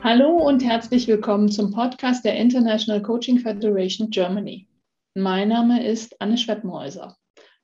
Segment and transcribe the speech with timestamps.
[0.00, 4.68] Hallo und herzlich willkommen zum Podcast der International Coaching Federation Germany.
[5.14, 7.16] Mein Name ist Anne Schweppenhäuser.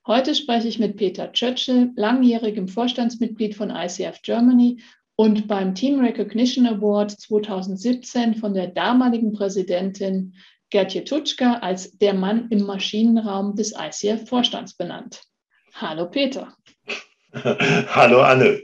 [0.05, 4.83] Heute spreche ich mit Peter Churchill, langjährigem Vorstandsmitglied von ICF Germany
[5.15, 10.35] und beim Team Recognition Award 2017 von der damaligen Präsidentin
[10.71, 15.23] Gertje Tutschka als der Mann im Maschinenraum des ICF-Vorstands benannt.
[15.75, 16.53] Hallo Peter.
[17.33, 18.61] Hallo Anne.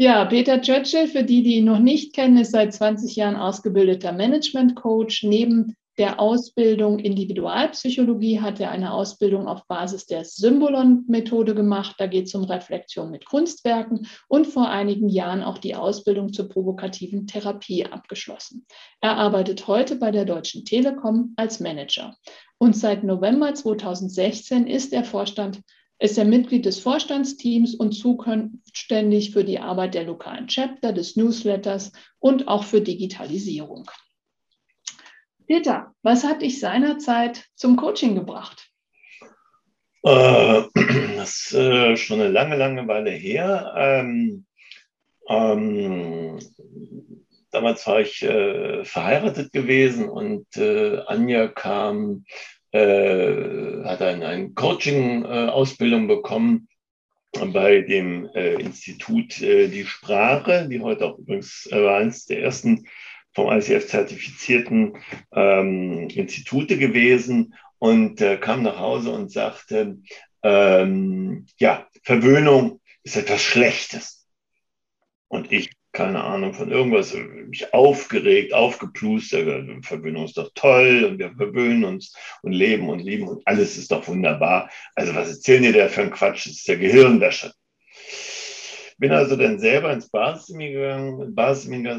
[0.00, 4.12] Ja, Peter Churchill, für die, die ihn noch nicht kennen, ist seit 20 Jahren ausgebildeter
[4.12, 5.24] Management-Coach.
[5.24, 11.96] Neben der Ausbildung Individualpsychologie hat er eine Ausbildung auf Basis der Symbolon-Methode gemacht.
[11.98, 16.48] Da geht es um Reflexion mit Kunstwerken und vor einigen Jahren auch die Ausbildung zur
[16.48, 18.66] provokativen Therapie abgeschlossen.
[19.00, 22.16] Er arbeitet heute bei der Deutschen Telekom als Manager.
[22.58, 25.60] Und seit November 2016 ist er Vorstand
[25.98, 31.92] ist er Mitglied des Vorstandsteams und zuständig für die Arbeit der lokalen Chapter, des Newsletters
[32.18, 33.90] und auch für Digitalisierung.
[35.46, 38.68] Peter, was hat dich seinerzeit zum Coaching gebracht?
[40.04, 40.62] Äh,
[41.16, 43.72] das ist äh, schon eine lange, lange Weile her.
[43.76, 44.44] Ähm,
[45.28, 46.38] ähm,
[47.50, 52.24] damals war ich äh, verheiratet gewesen und äh, Anja kam
[52.72, 56.68] äh, hat eine, eine Coaching-Ausbildung bekommen
[57.52, 62.86] bei dem äh, Institut äh, Die Sprache, die heute auch übrigens äh, eines der ersten
[63.34, 64.96] vom ICF zertifizierten
[65.32, 69.98] ähm, Institute gewesen und äh, kam nach Hause und sagte,
[70.42, 74.26] ähm, ja, Verwöhnung ist etwas Schlechtes.
[75.28, 77.12] Und ich keine Ahnung, von irgendwas,
[77.48, 83.26] mich aufgeregt, aufgeplustert, Verwöhnung ist doch toll und wir verwöhnen uns und leben und lieben
[83.26, 84.70] und alles ist doch wunderbar.
[84.94, 86.46] Also was erzählen die da für ein Quatsch?
[86.46, 87.52] Das ist der Gehirnwäsche.
[88.98, 91.98] Bin also dann selber ins Basisseminar gegangen, Basisseminar,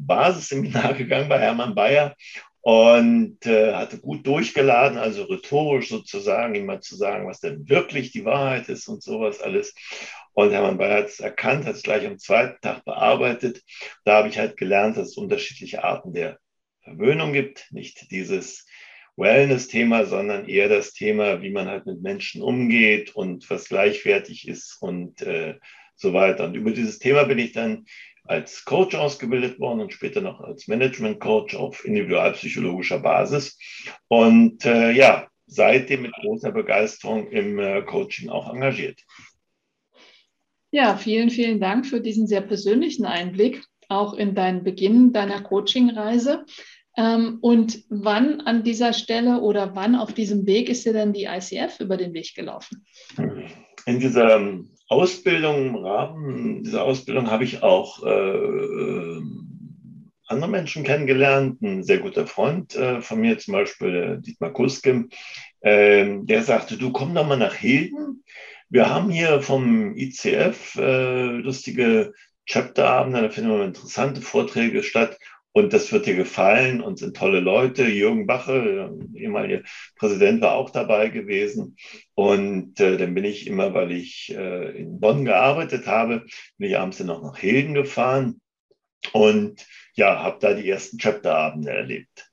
[0.00, 2.16] Basisseminar gegangen bei Hermann Bayer
[2.66, 8.10] und äh, hatte gut durchgeladen, also rhetorisch sozusagen, ihm mal zu sagen, was denn wirklich
[8.10, 9.72] die Wahrheit ist und sowas alles.
[10.32, 13.62] Und Hermann Bayer hat es erkannt, hat es gleich am zweiten Tag bearbeitet.
[14.02, 16.40] Da habe ich halt gelernt, dass es unterschiedliche Arten der
[16.80, 17.68] Verwöhnung gibt.
[17.70, 18.66] Nicht dieses
[19.14, 24.78] Wellness-Thema, sondern eher das Thema, wie man halt mit Menschen umgeht und was gleichwertig ist
[24.80, 25.54] und äh,
[25.94, 26.46] so weiter.
[26.46, 27.86] Und über dieses Thema bin ich dann
[28.28, 33.58] als Coach ausgebildet worden und später noch als Management-Coach auf individualpsychologischer Basis.
[34.08, 39.00] Und äh, ja, seitdem mit großer Begeisterung im äh, Coaching auch engagiert.
[40.70, 46.44] Ja, vielen, vielen Dank für diesen sehr persönlichen Einblick, auch in deinen Beginn deiner Coaching-Reise.
[46.96, 51.24] Ähm, und wann an dieser Stelle oder wann auf diesem Weg ist dir denn die
[51.24, 52.84] ICF über den Weg gelaufen?
[53.86, 59.22] In dieser ähm, Ausbildung, im Rahmen dieser Ausbildung habe ich auch äh, äh,
[60.28, 61.60] andere Menschen kennengelernt.
[61.62, 65.08] Ein sehr guter Freund äh, von mir, zum Beispiel Dietmar Kuske,
[65.60, 68.22] äh, der sagte, du komm doch mal nach Hilden
[68.68, 72.12] wir haben hier vom ICF äh, lustige
[72.46, 75.18] Chapterabende, da finden wir interessante Vorträge statt.
[75.56, 77.84] Und das wird dir gefallen und sind tolle Leute.
[77.84, 79.62] Jürgen Bache, ehemaliger
[79.94, 81.76] Präsident, war auch dabei gewesen.
[82.14, 86.26] Und äh, dann bin ich immer, weil ich äh, in Bonn gearbeitet habe,
[86.58, 88.42] bin ich abends dann noch nach Hilden gefahren
[89.14, 92.30] und ja, habe da die ersten Chapterabende erlebt.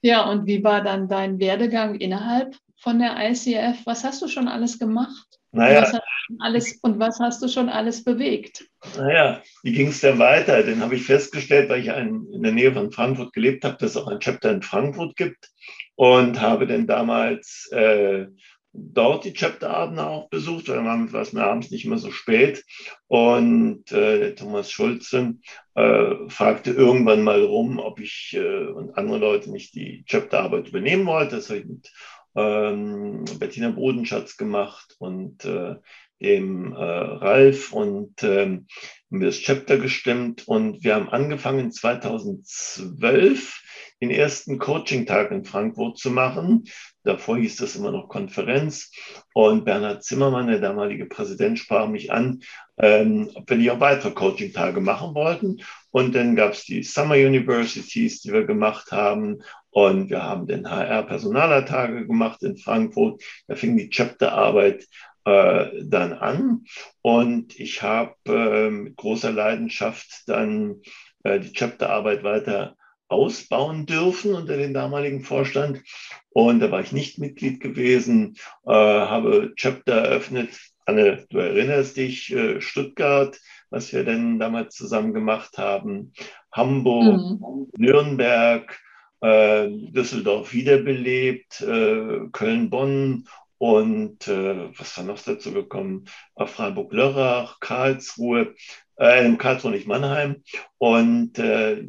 [0.00, 3.84] Ja, und wie war dann dein Werdegang innerhalb von der ICF?
[3.84, 5.26] Was hast du schon alles gemacht?
[5.52, 6.00] Naja, und, was
[6.40, 8.64] alles, und was hast du schon alles bewegt?
[8.96, 10.62] Naja, wie ging es denn weiter?
[10.62, 13.92] Den habe ich festgestellt, weil ich ein, in der Nähe von Frankfurt gelebt habe, dass
[13.92, 15.50] es auch ein Chapter in Frankfurt gibt
[15.94, 18.26] und habe dann damals äh,
[18.74, 22.64] dort die Chapterabende auch besucht, weil man war es mir abends nicht mehr so spät.
[23.06, 25.34] Und äh, Thomas Schulze
[25.74, 31.06] äh, fragte irgendwann mal rum, ob ich äh, und andere Leute nicht die Chapterarbeit übernehmen
[31.06, 31.36] wollte.
[31.36, 31.92] Das habe ich mit
[32.34, 35.76] ähm, Bettina Bodenschatz gemacht und äh,
[36.20, 38.66] dem äh, Ralf und ähm,
[39.10, 43.62] haben wir das Chapter gestimmt und wir haben angefangen 2012
[44.00, 46.64] den ersten Coaching-Tag in Frankfurt zu machen.
[47.04, 48.90] Davor hieß das immer noch Konferenz.
[49.32, 52.40] Und Bernhard Zimmermann, der damalige Präsident, sprach mich an,
[52.78, 55.58] ähm, ob wir nicht auch weitere Coaching-Tage machen wollten.
[55.90, 59.42] Und dann gab es die Summer Universities, die wir gemacht haben.
[59.70, 63.22] Und wir haben den HR-Personalertage gemacht in Frankfurt.
[63.46, 64.86] Da fing die Chapterarbeit
[65.24, 66.64] äh, dann an.
[67.02, 70.80] Und ich habe äh, mit großer Leidenschaft dann
[71.22, 72.76] äh, die Chapterarbeit weiter
[73.08, 75.82] ausbauen dürfen unter dem damaligen Vorstand.
[76.30, 78.36] Und da war ich nicht Mitglied gewesen,
[78.66, 80.50] äh, habe Chapter eröffnet.
[80.86, 83.38] Anne, du erinnerst dich, äh, Stuttgart,
[83.70, 86.12] was wir denn damals zusammen gemacht haben.
[86.52, 87.66] Hamburg, mhm.
[87.76, 88.78] Nürnberg,
[89.20, 93.26] äh, Düsseldorf wiederbelebt, äh, Köln, Bonn
[93.58, 96.04] und äh, was war noch dazu gekommen?
[96.36, 98.54] Freiburg-Lörrach, Karlsruhe,
[98.96, 100.42] äh, Karlsruhe nicht Mannheim.
[100.78, 101.82] Und äh,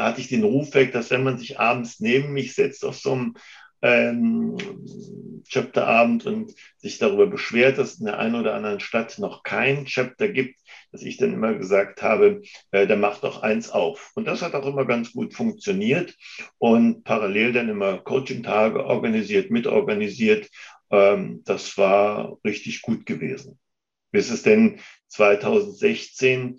[0.00, 2.96] da hatte ich den Ruf weg, dass wenn man sich abends neben mich setzt auf
[2.96, 3.34] so einem
[3.82, 4.56] ähm,
[5.46, 9.84] Chapterabend und sich darüber beschwert, dass es in der einen oder anderen Stadt noch kein
[9.84, 10.58] Chapter gibt,
[10.90, 14.12] dass ich dann immer gesagt habe, äh, der macht doch eins auf.
[14.14, 16.16] Und das hat auch immer ganz gut funktioniert
[16.56, 20.48] und parallel dann immer Coaching-Tage organisiert, mitorganisiert.
[20.90, 23.58] Ähm, das war richtig gut gewesen.
[24.12, 26.58] Bis es denn 2016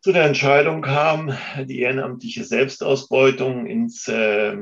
[0.00, 4.56] zu der Entscheidung kam, die ehrenamtliche Selbstausbeutung ins äh,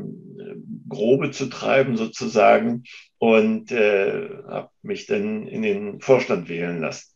[0.89, 2.85] Grobe zu treiben sozusagen
[3.19, 7.15] und äh, habe mich dann in den Vorstand wählen lassen.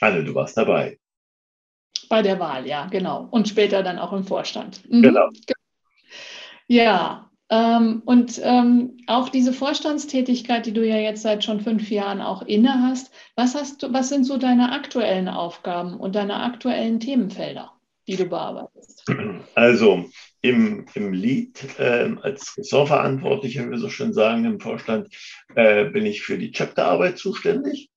[0.00, 0.98] Anne, du warst dabei.
[2.08, 3.26] Bei der Wahl, ja, genau.
[3.30, 4.82] Und später dann auch im Vorstand.
[4.90, 5.02] Mhm.
[5.02, 5.28] Genau.
[6.68, 12.20] Ja, ähm, und ähm, auch diese Vorstandstätigkeit, die du ja jetzt seit schon fünf Jahren
[12.20, 16.98] auch inne hast, was, hast du, was sind so deine aktuellen Aufgaben und deine aktuellen
[16.98, 17.72] Themenfelder,
[18.08, 19.04] die du bearbeitest?
[19.54, 20.06] Also
[20.42, 25.08] im, im Lead äh, als Ressortverantwortlicher, wie wir so schön sagen, im Vorstand,
[25.54, 27.90] äh, bin ich für die Chapterarbeit zuständig.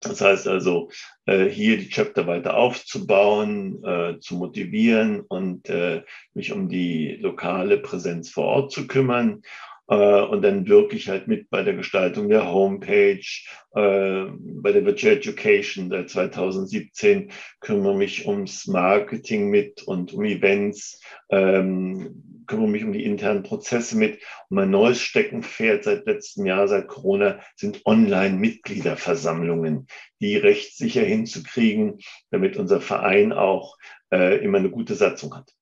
[0.00, 0.90] Das heißt also,
[1.26, 6.04] äh, hier die Chapter weiter aufzubauen, äh, zu motivieren und äh,
[6.34, 9.42] mich um die lokale Präsenz vor Ort zu kümmern
[9.88, 13.24] und dann wirklich halt mit bei der Gestaltung der Homepage,
[13.72, 17.30] bei der Virtual Education seit 2017
[17.60, 21.00] kümmere mich ums Marketing mit und um Events,
[21.30, 24.14] ähm, kümmere mich um die internen Prozesse mit.
[24.48, 29.86] Und mein neues Steckenpferd seit letztem Jahr, seit Corona, sind Online-Mitgliederversammlungen,
[30.20, 32.00] die recht sicher hinzukriegen,
[32.30, 33.76] damit unser Verein auch
[34.12, 35.54] äh, immer eine gute Satzung hat.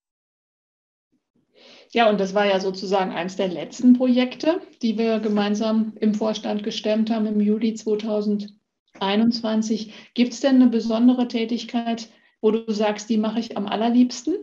[1.93, 6.63] Ja, und das war ja sozusagen eines der letzten Projekte, die wir gemeinsam im Vorstand
[6.63, 9.93] gestemmt haben im Juli 2021.
[10.15, 12.09] Gibt es denn eine besondere Tätigkeit,
[12.41, 14.37] wo du sagst, die mache ich am allerliebsten?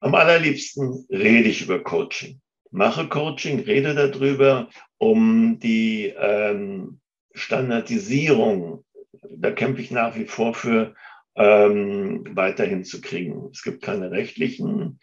[0.00, 2.40] Am allerliebsten rede ich über Coaching.
[2.70, 4.68] Mache Coaching, rede darüber,
[4.98, 7.00] um die ähm,
[7.32, 8.84] Standardisierung,
[9.30, 10.94] da kämpfe ich nach wie vor für,
[11.36, 13.48] ähm, weiterhin zu kriegen.
[13.52, 15.00] Es gibt keine rechtlichen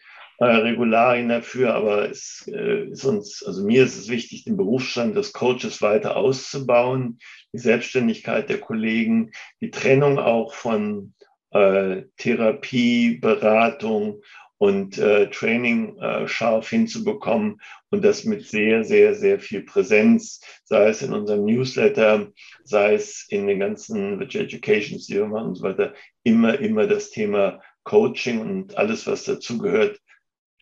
[0.48, 5.32] Regularien dafür, aber es äh, ist uns, also mir ist es wichtig, den Berufsstand des
[5.32, 7.18] Coaches weiter auszubauen,
[7.52, 9.30] die Selbstständigkeit der Kollegen,
[9.60, 11.14] die Trennung auch von
[11.50, 14.22] äh, Therapie, Beratung
[14.62, 17.60] und äh, Training äh, scharf hinzubekommen
[17.90, 22.28] und das mit sehr, sehr, sehr viel Präsenz, sei es in unserem Newsletter,
[22.62, 27.60] sei es in den ganzen Virtual Education, die und so weiter, immer, immer das Thema
[27.82, 30.00] Coaching und alles, was dazugehört,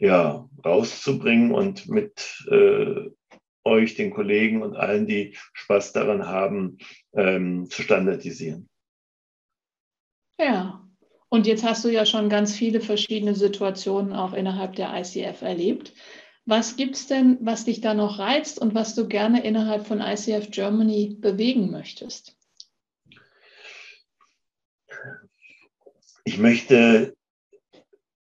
[0.00, 3.10] ja, rauszubringen und mit äh,
[3.64, 6.78] euch, den Kollegen und allen, die Spaß daran haben,
[7.12, 8.68] ähm, zu standardisieren.
[10.38, 10.88] Ja,
[11.28, 15.92] und jetzt hast du ja schon ganz viele verschiedene Situationen auch innerhalb der ICF erlebt.
[16.46, 20.00] Was gibt es denn, was dich da noch reizt und was du gerne innerhalb von
[20.00, 22.36] ICF Germany bewegen möchtest?
[26.24, 27.14] Ich möchte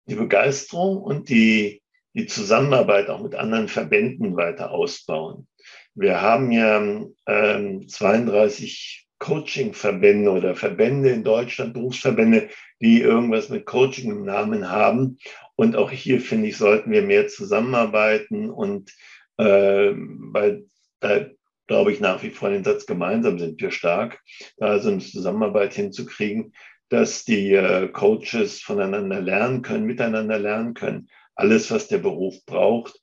[0.07, 1.81] die Begeisterung und die,
[2.13, 5.47] die Zusammenarbeit auch mit anderen Verbänden weiter ausbauen.
[5.93, 12.49] Wir haben ja ähm, 32 Coaching-Verbände oder Verbände in Deutschland, Berufsverbände,
[12.81, 15.17] die irgendwas mit Coaching im Namen haben.
[15.55, 18.91] Und auch hier, finde ich, sollten wir mehr zusammenarbeiten und
[19.37, 20.65] äh, weil
[20.99, 21.25] da
[21.67, 24.21] glaube ich nach wie vor den Satz, gemeinsam sind wir stark,
[24.57, 26.53] da also eine Zusammenarbeit hinzukriegen,
[26.89, 33.01] dass die äh, Coaches voneinander lernen können, miteinander lernen können, alles, was der Beruf braucht,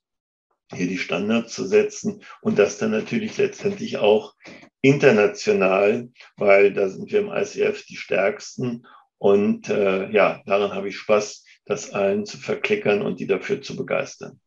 [0.73, 4.33] hier die Standards zu setzen und das dann natürlich letztendlich auch
[4.81, 8.85] international, weil da sind wir im ICF die Stärksten.
[9.17, 13.75] Und äh, ja, daran habe ich Spaß, das allen zu verklickern und die dafür zu
[13.75, 14.39] begeistern.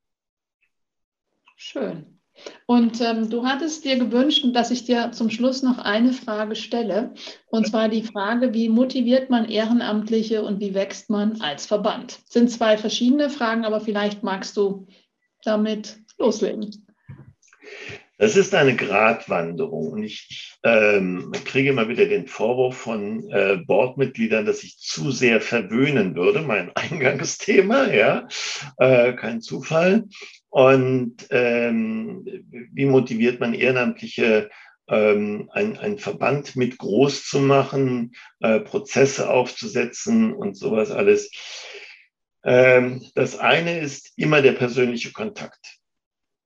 [1.56, 2.15] Schön.
[2.66, 7.14] Und ähm, du hattest dir gewünscht, dass ich dir zum Schluss noch eine Frage stelle.
[7.48, 12.18] Und zwar die Frage, wie motiviert man Ehrenamtliche und wie wächst man als Verband?
[12.24, 14.86] Das sind zwei verschiedene Fragen, aber vielleicht magst du
[15.44, 16.86] damit loslegen.
[18.18, 24.46] Das ist eine Gratwanderung und ich ähm, kriege immer wieder den Vorwurf von äh, Boardmitgliedern,
[24.46, 28.26] dass ich zu sehr verwöhnen würde, mein Eingangsthema, ja,
[28.78, 30.04] äh, kein Zufall.
[30.56, 32.24] Und ähm,
[32.72, 34.48] wie motiviert man Ehrenamtliche
[34.88, 41.30] ähm, ein, ein Verband mit groß zu machen, äh, Prozesse aufzusetzen und sowas alles.
[42.42, 45.76] Ähm, das eine ist immer der persönliche Kontakt.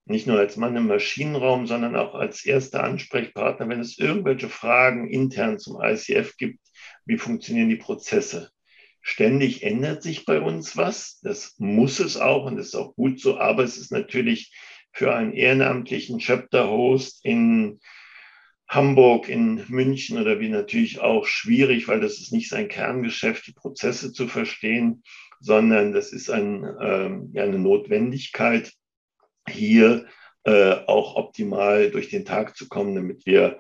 [0.07, 5.09] Nicht nur als Mann im Maschinenraum, sondern auch als erster Ansprechpartner, wenn es irgendwelche Fragen
[5.09, 6.59] intern zum ICF gibt,
[7.05, 8.51] wie funktionieren die Prozesse.
[9.03, 11.21] Ständig ändert sich bei uns was.
[11.21, 13.39] Das muss es auch und das ist auch gut so.
[13.39, 14.53] Aber es ist natürlich
[14.93, 17.81] für einen ehrenamtlichen Chapter-Host in
[18.69, 23.53] Hamburg, in München oder wie natürlich auch schwierig, weil das ist nicht sein Kerngeschäft, die
[23.53, 25.03] Prozesse zu verstehen,
[25.41, 26.63] sondern das ist ein,
[27.33, 28.73] ja, eine Notwendigkeit,
[29.49, 30.07] hier
[30.45, 33.59] äh, auch optimal durch den Tag zu kommen, damit wir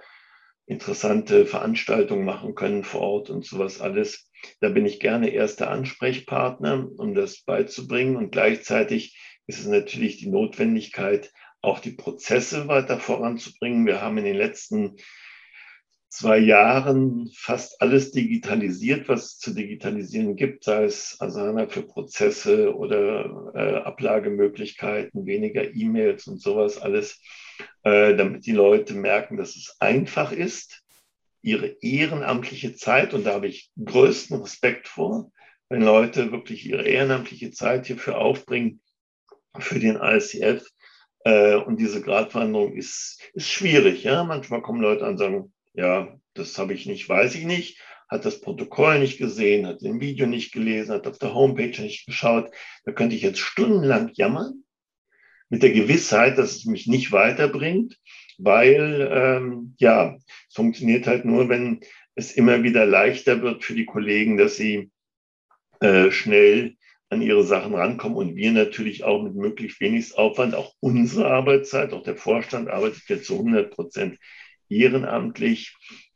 [0.71, 4.31] interessante Veranstaltungen machen können vor Ort und sowas alles.
[4.61, 8.17] Da bin ich gerne erster Ansprechpartner, um das beizubringen.
[8.17, 13.85] Und gleichzeitig ist es natürlich die Notwendigkeit, auch die Prozesse weiter voranzubringen.
[13.85, 14.97] Wir haben in den letzten
[16.09, 22.75] zwei Jahren fast alles digitalisiert, was es zu digitalisieren gibt, sei es Asana für Prozesse
[22.75, 27.21] oder äh, Ablagemöglichkeiten, weniger E-Mails und sowas alles,
[27.83, 30.83] äh, damit die Leute merken, dass es einfach ist,
[31.43, 35.33] ihre ehrenamtliche Zeit, und da habe ich größten Respekt vor,
[35.69, 38.81] wenn Leute wirklich ihre ehrenamtliche Zeit hierfür aufbringen,
[39.59, 40.65] für den ICF,
[41.25, 44.05] äh, und diese Gratwanderung ist, ist schwierig.
[44.05, 44.25] Ja?
[44.25, 48.25] Manchmal kommen Leute an und sagen, ja, das habe ich nicht, weiß ich nicht, hat
[48.25, 52.51] das Protokoll nicht gesehen, hat den Video nicht gelesen, hat auf der Homepage nicht geschaut.
[52.85, 54.65] Da könnte ich jetzt stundenlang jammern,
[55.51, 57.99] mit der Gewissheit, dass es mich nicht weiterbringt,
[58.39, 60.17] weil ähm, ja,
[60.49, 61.81] es funktioniert halt nur, wenn
[62.15, 64.91] es immer wieder leichter wird für die Kollegen, dass sie
[65.81, 66.77] äh, schnell
[67.11, 71.93] an ihre Sachen rankommen und wir natürlich auch mit möglichst wenig Aufwand, auch unsere Arbeitszeit,
[71.93, 74.19] auch der Vorstand arbeitet ja zu 100 Prozent
[74.69, 75.75] ehrenamtlich,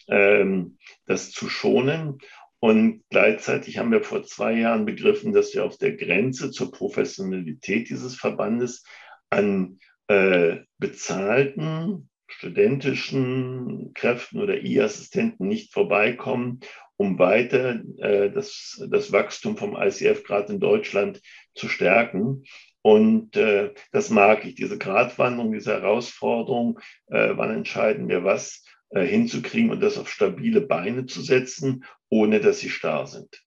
[0.08, 2.18] ähm, das zu schonen.
[2.60, 7.90] Und gleichzeitig haben wir vor zwei Jahren begriffen, dass wir auf der Grenze zur Professionalität
[7.90, 8.84] dieses Verbandes
[9.30, 9.78] an
[10.08, 16.60] äh, bezahlten studentischen Kräften oder E-Assistenten nicht vorbeikommen,
[16.96, 21.20] um weiter äh, das, das Wachstum vom ICF gerade in Deutschland
[21.54, 22.44] zu stärken.
[22.82, 29.04] Und äh, das mag ich, diese Gratwanderung, diese Herausforderung, äh, wann entscheiden wir was, äh,
[29.04, 33.42] hinzukriegen und das auf stabile Beine zu setzen, ohne dass sie starr sind.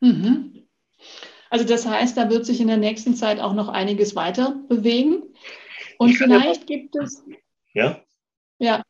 [0.00, 0.59] Mhm.
[1.50, 5.24] Also das heißt, da wird sich in der nächsten Zeit auch noch einiges weiter bewegen.
[5.98, 7.22] Und vielleicht ja, gibt es.
[7.74, 8.00] Ja?
[8.58, 8.82] Ja.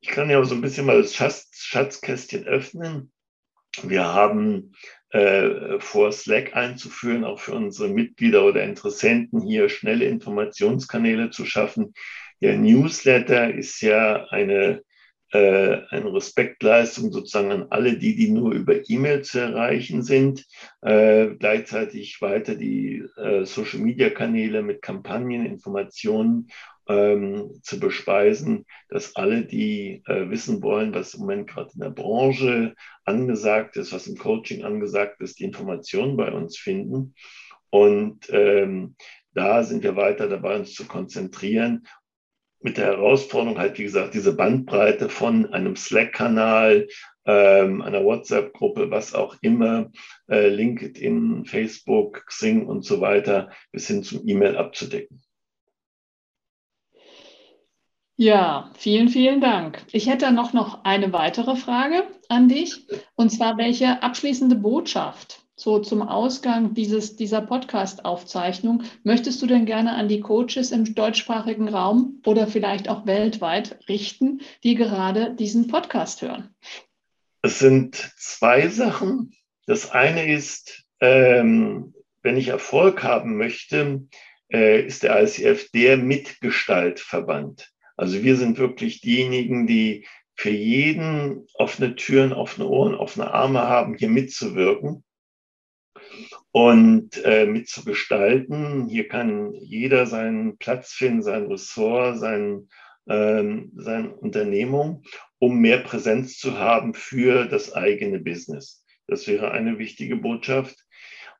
[0.00, 3.12] Ich kann ja so ein bisschen mal das Schatz, Schatzkästchen öffnen.
[3.82, 4.74] Wir haben
[5.10, 11.94] äh, vor, Slack einzuführen, auch für unsere Mitglieder oder Interessenten hier schnelle Informationskanäle zu schaffen.
[12.40, 14.82] Der Newsletter ist ja eine,
[15.32, 20.46] äh, eine Respektleistung sozusagen an alle, die, die nur über E-Mail zu erreichen sind.
[20.82, 26.48] Äh, gleichzeitig weiter die äh, Social-Media-Kanäle mit Kampagnen, Informationen
[26.86, 31.90] ähm, zu bespeisen, dass alle, die äh, wissen wollen, was im Moment gerade in der
[31.90, 32.74] Branche
[33.04, 37.14] angesagt ist, was im Coaching angesagt ist, die Informationen bei uns finden.
[37.70, 38.96] Und ähm,
[39.32, 41.86] da sind wir weiter dabei, uns zu konzentrieren.
[42.62, 46.88] Mit der Herausforderung halt, wie gesagt, diese Bandbreite von einem Slack-Kanal,
[47.24, 49.90] ähm, einer WhatsApp-Gruppe, was auch immer,
[50.28, 55.22] äh, LinkedIn, Facebook, Xing und so weiter, bis hin zum E-Mail abzudecken.
[58.16, 59.84] Ja, vielen, vielen Dank.
[59.90, 62.86] Ich hätte noch, noch eine weitere Frage an dich.
[63.16, 69.94] Und zwar, welche abschließende Botschaft so zum Ausgang dieses, dieser Podcast-Aufzeichnung möchtest du denn gerne
[69.94, 76.20] an die Coaches im deutschsprachigen Raum oder vielleicht auch weltweit richten, die gerade diesen Podcast
[76.22, 76.52] hören?
[77.42, 79.34] Es sind zwei Sachen.
[79.66, 84.02] Das eine ist, ähm, wenn ich Erfolg haben möchte,
[84.52, 87.70] äh, ist der ICF der Mitgestaltverband.
[87.96, 93.94] Also wir sind wirklich diejenigen, die für jeden offene Türen, offene Ohren, offene Arme haben,
[93.94, 95.04] hier mitzuwirken
[96.52, 98.88] und äh, mitzugestalten.
[98.88, 102.68] Hier kann jeder seinen Platz finden, sein Ressort, sein,
[103.08, 105.02] ähm, seine Unternehmung,
[105.38, 108.84] um mehr Präsenz zu haben für das eigene Business.
[109.06, 110.76] Das wäre eine wichtige Botschaft.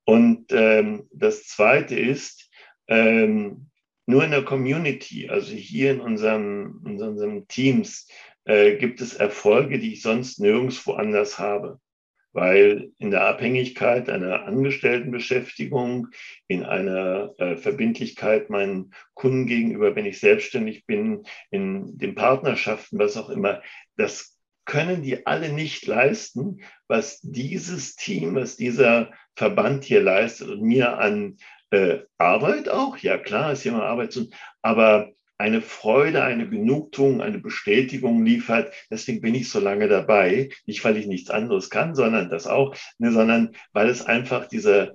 [0.04, 2.50] Und ähm, das Zweite ist,
[2.88, 3.68] ähm,
[4.06, 8.08] nur in der Community, also hier in unserem, in unseren Teams,
[8.44, 11.78] äh, gibt es Erfolge, die ich sonst nirgendwo anders habe.
[12.32, 16.08] Weil in der Abhängigkeit einer Angestelltenbeschäftigung,
[16.48, 23.16] in einer äh, Verbindlichkeit meinen Kunden gegenüber, wenn ich selbstständig bin, in den Partnerschaften, was
[23.16, 23.62] auch immer,
[23.96, 30.62] das können die alle nicht leisten, was dieses Team, was dieser Verband hier leistet und
[30.62, 31.36] mir an
[31.70, 34.18] äh, Arbeit auch, ja klar, ist ja immer Arbeit,
[34.60, 38.72] aber eine Freude, eine Genugtuung, eine Bestätigung liefert.
[38.90, 40.50] Deswegen bin ich so lange dabei.
[40.66, 44.94] Nicht, weil ich nichts anderes kann, sondern das auch, ne, sondern weil es einfach diese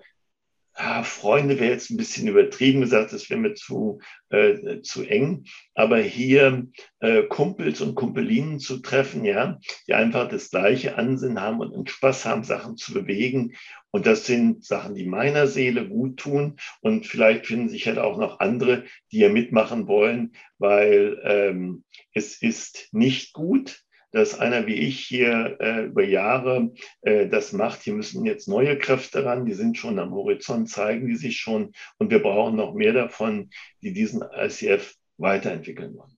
[0.77, 5.45] ja, Freunde wäre jetzt ein bisschen übertrieben gesagt, das wäre mir zu, äh, zu eng.
[5.73, 6.67] Aber hier
[6.99, 12.25] äh, Kumpels und Kumpelinen zu treffen, ja, die einfach das gleiche Ansinnen haben und Spaß
[12.25, 13.55] haben, Sachen zu bewegen.
[13.89, 16.57] Und das sind Sachen, die meiner Seele gut tun.
[16.81, 22.41] Und vielleicht finden sich halt auch noch andere, die hier mitmachen wollen, weil ähm, es
[22.41, 26.71] ist nicht gut, dass einer wie ich hier äh, über Jahre
[27.01, 27.83] äh, das macht.
[27.83, 31.73] Hier müssen jetzt neue Kräfte ran, die sind schon am Horizont, zeigen die sich schon
[31.97, 33.49] und wir brauchen noch mehr davon,
[33.81, 36.17] die diesen ICF weiterentwickeln wollen.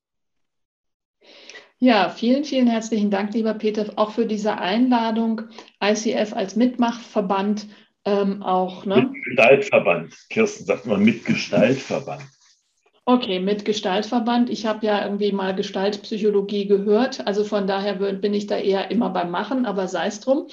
[1.82, 5.44] Ja, vielen, vielen herzlichen Dank, lieber Peter, auch für diese Einladung.
[5.82, 7.68] ICF als Mitmachverband
[8.04, 8.86] ähm, auch.
[8.86, 9.10] Ne?
[9.14, 10.14] Mitgestaltverband.
[10.30, 12.24] Kirsten sagt mal Mitgestaltverband.
[13.10, 14.52] Okay, mit Gestaltverband.
[14.52, 17.26] Ich habe ja irgendwie mal Gestaltpsychologie gehört.
[17.26, 20.46] Also von daher bin ich da eher immer beim Machen, aber sei es drum.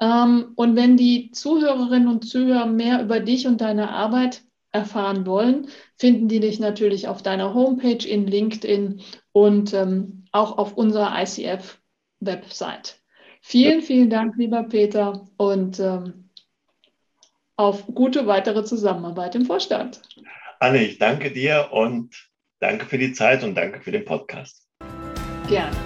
[0.00, 5.66] Ähm, und wenn die Zuhörerinnen und Zuhörer mehr über dich und deine Arbeit erfahren wollen,
[5.96, 9.00] finden die dich natürlich auf deiner Homepage in LinkedIn
[9.32, 13.00] und ähm, auch auf unserer ICF-Website.
[13.40, 16.30] Vielen, vielen Dank, lieber Peter, und ähm,
[17.56, 20.02] auf gute weitere Zusammenarbeit im Vorstand.
[20.60, 24.66] Anne, ich danke dir und danke für die Zeit und danke für den Podcast.
[25.48, 25.76] Gerne.